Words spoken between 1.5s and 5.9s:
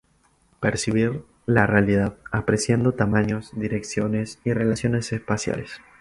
realidad, apreciando tamaños, direcciones y relaciones espaciales.